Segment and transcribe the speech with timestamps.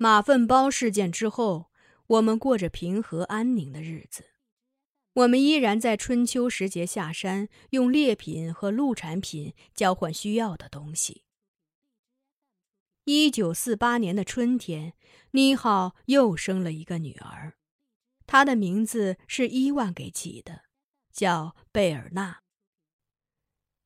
[0.00, 1.72] 马粪包事件之后，
[2.06, 4.26] 我们过着平和安宁的日子。
[5.14, 11.24] 我们依然在春秋时节下山，用猎品和鹿产品交换需要的东西。
[13.06, 14.94] 一九四八年的春天，
[15.32, 17.54] 妮浩又生了一个女儿，
[18.24, 20.62] 她的名字是伊万给起的，
[21.10, 22.42] 叫贝尔纳。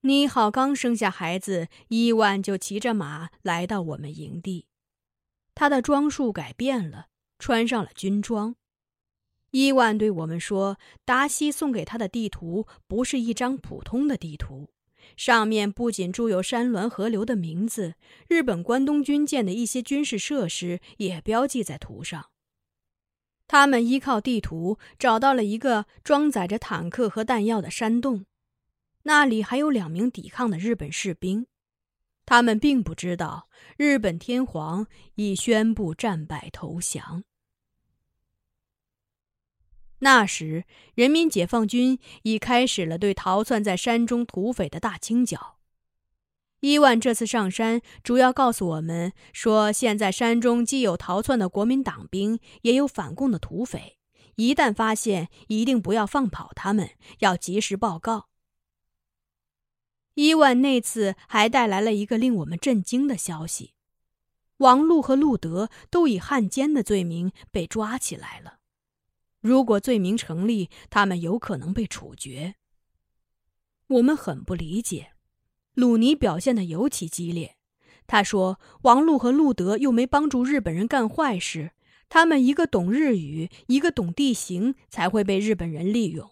[0.03, 4.67] 妮浩刚生下孩子，伊万就骑着马来到我们营地。
[5.55, 7.08] 他的装束改变了，
[7.39, 8.56] 穿上了军装。
[9.50, 14.70] 伊万对我们说：“达西送给他的地图不是一张普通的地图，
[15.17, 17.97] 上面不仅注有山峦河流的名字，
[18.28, 22.30] 日本关东军舰的一些军事设施也标记在图上。
[23.47, 28.25] 他们依靠地图找到了一个装载着坦克和弹药的山洞，
[29.03, 31.47] 那里还有两名抵抗的日本士兵。
[32.25, 37.25] 他们并不知道日本天皇已宣布战败投降。”
[40.05, 40.64] 那时，
[40.95, 45.59] 人民解放军已开始了对逃窜在山中土匪的大清剿。
[46.59, 53.98] 伊万这次上山，主要告诉我们说，现在山中既有逃窜的国民党兵，也有反共的土匪。
[54.34, 58.32] 一旦发现，一定不要放跑他们，要及时报告。
[60.14, 63.73] 伊万那次还带来了一个令我们震惊的消息：
[64.58, 68.58] 王禄和路德都以汉奸的罪名被抓起来了。
[69.40, 72.56] 如果罪名成立，他们有可能被处决。
[73.89, 75.12] 我们很不理解，
[75.74, 77.56] 鲁尼表现的尤其激烈。
[78.06, 81.73] 他说：“王禄和路德又没帮助日本人干坏事，
[82.08, 86.32] 他们一个懂日语，一个懂地形，才会被日本人利用。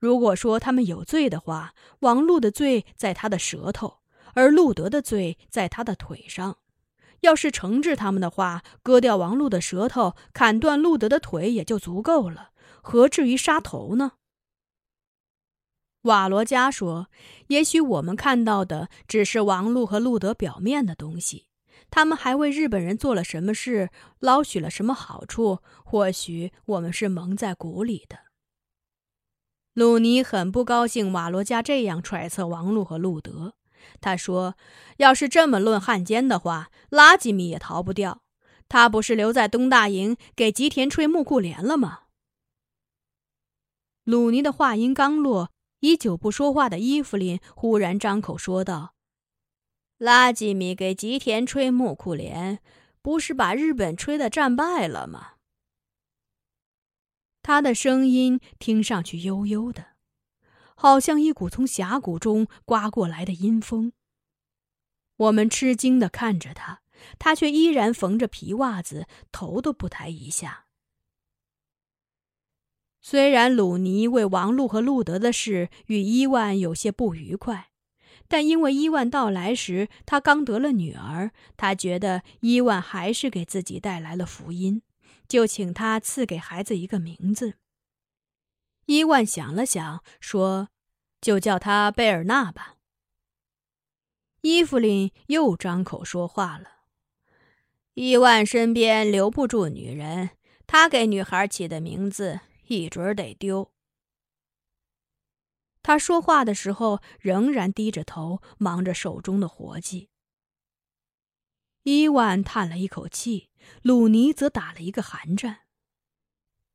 [0.00, 3.98] 如果说他们有罪的话，王禄的罪在他的舌头，
[4.34, 6.56] 而路德的罪在他的腿上。”
[7.20, 14.12] 要是惩治他们的话，割掉王禄的舌头，砍断路德的腿也就足够了，何至于杀头呢？
[16.04, 17.08] 瓦罗加说
[17.48, 21.48] ：“也许我们看到的只是王禄和路德表面的东西，
[21.90, 23.90] 他们还为日本人做了什么事，
[24.20, 25.58] 捞取了什么好处？
[25.84, 28.16] 或许我们是蒙在鼓里的。”
[29.74, 33.54] 鲁尼很不高兴瓦罗加这样揣测王禄和路德。
[34.00, 34.56] 他说
[34.98, 38.22] ：“要是这么论汉奸的话，拉吉米也逃不掉。
[38.68, 42.00] 他不是留在东大营给吉田吹木库连了吗？”
[44.04, 48.94] 鲁尼的话音刚落，依旧不说话的伊芙琳忽然张口说道
[49.98, 52.60] ：“拉吉米给吉田吹木库连，
[53.00, 55.32] 不是把日本吹得战败了吗？”
[57.50, 59.86] 他的声音听上去悠悠的。
[60.76, 63.92] 好像一股从峡谷中刮过来的阴风。
[65.16, 66.82] 我们吃惊的看着他，
[67.18, 70.66] 他却依然缝着皮袜子，头都不抬一下。
[73.02, 77.70] 虽然鲁尼为王禄和路德的事与伊万有些不愉快，
[78.28, 84.82] 但因为伊万到来时他刚得了女儿，他觉得伊万还是给自己带来了福音，
[85.30, 87.54] 就请他赐给孩子一个名字。
[88.86, 90.70] 伊万想了想，说
[91.22, 92.78] ：“就叫他贝尔纳吧。”
[94.42, 96.80] 伊芙琳又张口说话了
[97.94, 100.30] ：“伊万身边留不住女人，
[100.66, 103.70] 他给女孩起的名字一准得丢。”
[105.80, 110.08] 他说话的时候仍然低着头，忙着手中的活计。
[111.82, 113.50] 伊万叹了一口气，
[113.82, 115.60] 鲁尼则打了一个寒战。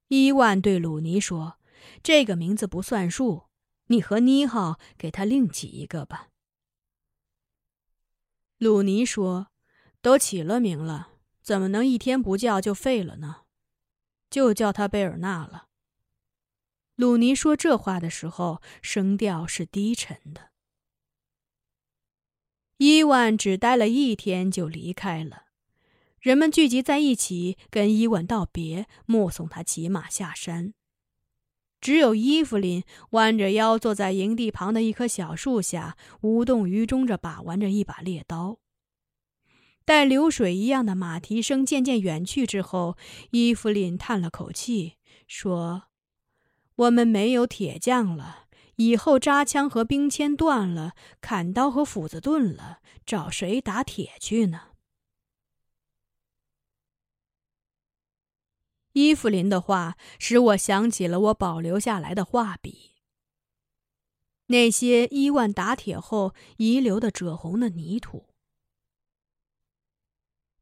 [0.07, 1.59] 伊万对鲁尼说。
[2.01, 3.43] 这个名字不算数，
[3.87, 6.29] 你和妮浩给他另起一个吧。
[8.57, 9.49] 鲁尼说
[10.01, 11.11] ：“都起了名了，
[11.43, 13.43] 怎么能一天不叫就废了呢？
[14.31, 15.67] 就叫他贝尔纳了。”
[16.95, 20.49] 鲁尼说这话的时候，声调是低沉的。
[22.77, 25.43] 伊万只待了一天就离开了，
[26.19, 30.73] 人们聚集在一起跟伊万道别，目送他骑马下山。
[31.79, 38.59] 只有伊芙琳弯着腰坐在营地旁的一棵小树下，无动于衷着把玩着一把猎刀。
[39.85, 42.97] 待流水一样的马蹄声渐渐远去之后，
[43.29, 44.95] 伊芙琳叹了口气，
[45.27, 45.83] 说
[46.75, 48.44] ：“我们没有铁匠了，
[48.75, 54.69] 以后扎枪和兵签断了，砍刀和斧子钝了，找谁打铁去呢？”
[58.93, 62.95] 伊芙琳的话使我想起了我保留下来的画笔，
[64.47, 68.29] 那些伊万打铁后遗留的赭红的泥土。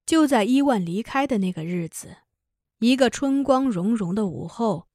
[0.06, 2.18] 就在伊万离开的那个日子，
[2.80, 4.88] 一个春光融融的午后，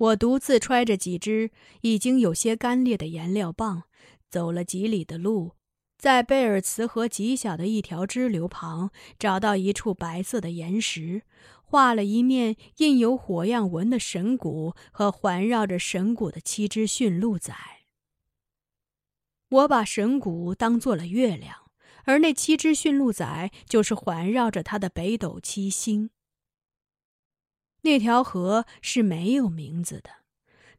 [0.00, 1.50] 我独自揣着几只
[1.82, 3.82] 已经有些干裂的颜料棒，
[4.30, 5.52] 走了几里的路，
[5.98, 11.22] 在贝尔茨河极小的一条支流旁，找到一处白色的岩石，
[11.62, 17.54] 画了一面印有火样纹的神鼓和环绕着神鼓的七只驯鹿仔。
[19.50, 21.56] 我把神鼓当做了月亮。
[22.04, 26.10] 而那七只驯鹿仔就是环绕着它的北斗七星。
[27.82, 30.10] 那条河是没有名字的，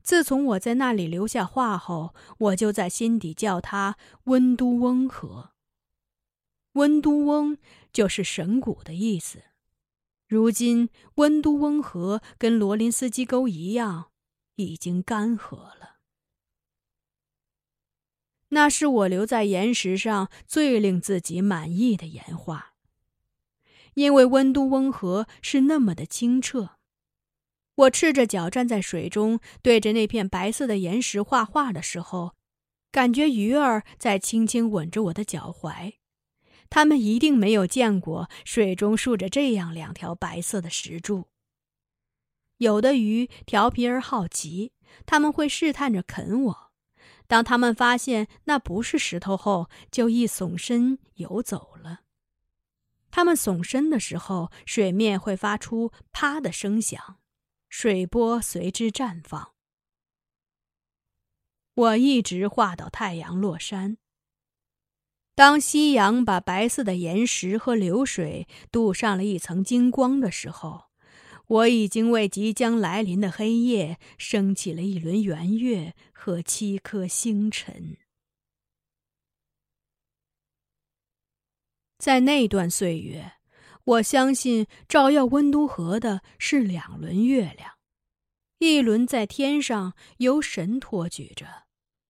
[0.04, 5.52] 自从我在那里留下话后，我就在心底叫它温都翁河。
[6.74, 7.58] 温都翁
[7.92, 9.44] 就是神谷的意思。
[10.28, 14.12] 如今温都翁河跟罗林斯基沟一样，
[14.56, 15.98] 已经干涸了。
[18.50, 22.74] 那是我留在岩石上最令自己满意的岩画，
[23.96, 26.78] 因为温都翁河是那么的清澈。
[27.76, 32.36] 我赤着脚站在水中，对着那片白色的岩石画画的时候，
[32.92, 35.94] 感觉鱼儿在轻轻吻着我的脚踝。
[36.70, 41.28] 它们一定没有见过水中竖着这样两条白色的石柱。
[42.58, 44.74] 有的鱼调皮而好奇，
[45.06, 46.72] 他们会试探着啃我。
[47.28, 52.02] 当他们发现那不是石头后，就一耸身游走了。
[53.10, 57.18] 他们耸身的时候，水面会发出“啪”的声响，
[57.72, 59.54] 水波随之绽放。
[61.74, 63.98] 我一直画到太阳落山。
[65.34, 70.92] 当夕阳把白色的岩石和流水镀上了一层金光的时候。
[71.52, 77.98] 我已经为即将来临的黑夜升起了一轮圆月和七颗星辰。
[81.98, 83.34] 在那段岁月，
[83.84, 87.74] 我相信照耀温都河的是两轮月亮，
[88.60, 91.64] 一轮在天上由神托举着，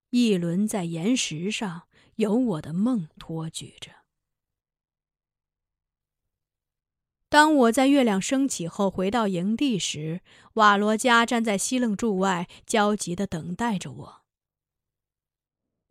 [0.09, 1.83] 一轮在岩石上
[2.15, 3.91] 由我的梦托举着。
[7.29, 10.19] 当我在月亮升起后回到营地时，
[10.55, 14.20] 瓦罗加站在西楞柱外，焦急地等待着我。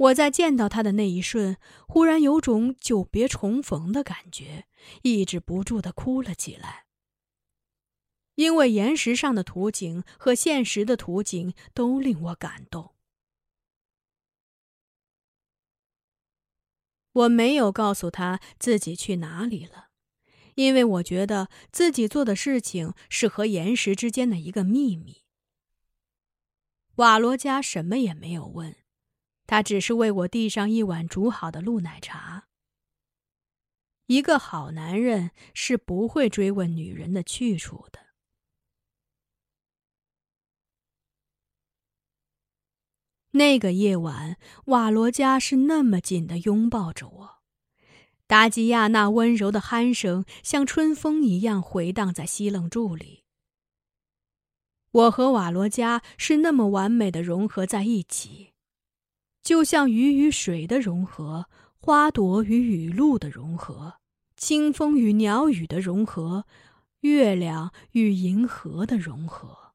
[0.01, 4.67] 我在见到他的那一瞬，忽然有种久别重逢的感觉，
[5.03, 6.87] 抑制不住的哭了起来。
[8.37, 12.95] 因为岩石上的图景和现实的图景都令我感动。
[17.13, 19.89] 我没有告诉他自己去哪里了。
[20.55, 25.25] 因为我觉得自己做的事情是和岩石之间的一个秘密。
[26.97, 28.77] 瓦罗加什么也没有问，
[29.51, 32.47] 他只是为我递上一碗煮好的鹿奶茶。
[34.07, 37.99] 一个好男人是不会追问女人的去处的。
[43.33, 47.43] 那个夜晚，瓦罗加是那么紧的拥抱着我。
[48.29, 53.25] 达吉亚那温柔的鼾声像春风一样回荡在西楞柱里。
[54.93, 58.53] 我和瓦罗加是那么完美的融合在一起，
[59.51, 61.47] 就像鱼与水的融合，
[61.81, 63.95] 花朵与雨露的融合，
[64.37, 66.47] 清风与鸟语的融合，
[67.01, 69.73] 月亮与银河的融合。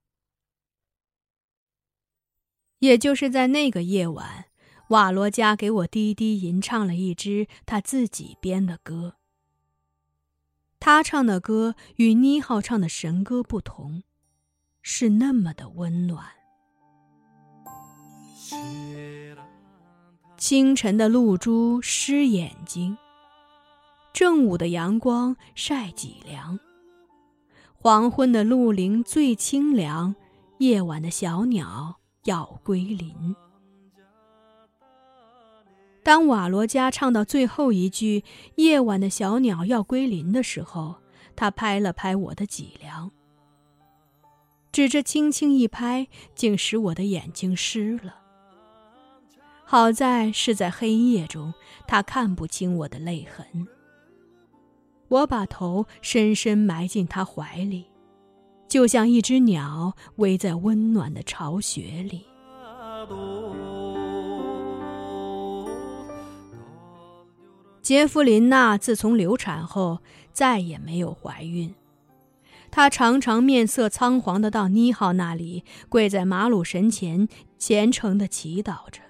[2.79, 4.45] 也就是在那个夜晚。
[4.91, 9.17] 瓦罗加给我低低吟唱了一支他自己编的歌。
[10.79, 14.03] 他唱的歌与妮浩唱的神歌不同，
[14.81, 16.27] 是那么的温暖。
[20.37, 22.97] 清晨的露珠湿眼睛，
[24.11, 26.59] 正午的阳光晒脊梁，
[27.73, 30.13] 黄昏的鹿林最清凉，
[30.57, 33.35] 夜晚的小鸟要归林。
[36.03, 38.23] 当瓦罗加唱到最后一句
[38.57, 40.95] “夜晚的小鸟要归林”的时候，
[41.35, 43.09] 他拍了拍我的脊梁，
[44.71, 48.24] 只这轻轻一拍，竟使我的眼睛湿了。
[49.77, 51.53] 好在是在黑夜中，
[51.85, 53.67] 他看不清我的泪痕。
[55.09, 57.87] 我把头深深埋进他怀里，
[58.69, 62.25] 就像一只鸟偎在温暖的巢穴里。
[67.81, 69.99] 杰弗琳娜自从流产后
[70.31, 71.75] 再也没有怀孕，
[72.71, 77.27] 她常常面色仓皇地到妮浩那里，跪在马鲁神前
[77.57, 79.01] 虔诚地祈祷着。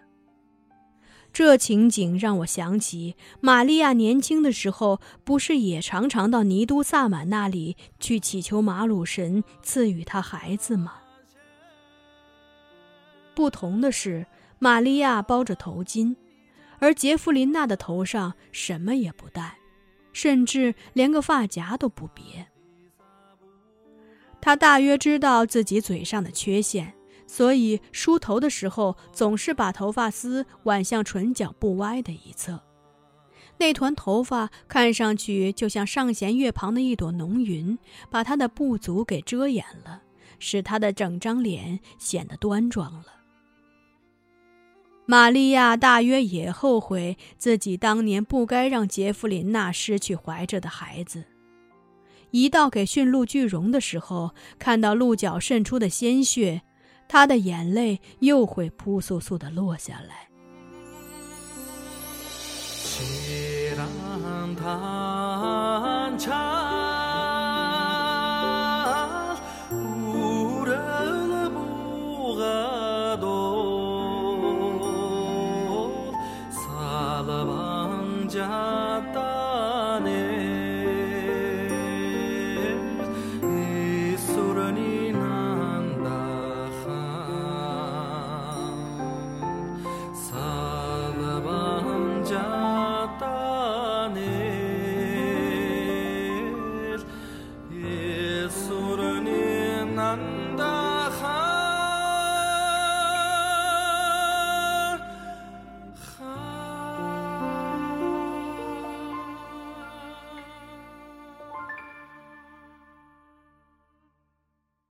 [1.35, 10.93] 这情景让我想起玛利亚年轻的时候，不是也常常到尼都萨满那里去祈求马鲁神赐予她孩子吗？
[13.35, 14.25] 不同的是，
[14.59, 16.15] 玛利亚包着头巾，
[16.79, 19.57] 而杰弗琳娜的头上什么也不戴，
[20.13, 22.47] 甚至连个发夹都不别。
[24.39, 26.93] 她大约知道自己嘴上的缺陷。
[27.27, 32.61] 所以梳头的时候，总是把头发丝挽向唇角不歪的一侧，
[33.57, 37.77] 那团头发看上去就像上弦月旁的一朵浓云，
[38.09, 40.03] 把她的不足给遮掩了，
[40.39, 43.05] 使她的整张脸显得端庄了。
[45.07, 51.25] 玛利亚大约也后悔自己当年不该让杰弗琳娜失去怀着的孩子。
[52.31, 56.63] 一到给驯鹿聚绒的时候，看到鹿角渗出的鲜血。
[57.07, 60.29] 他的眼泪又会扑簌簌的落下来。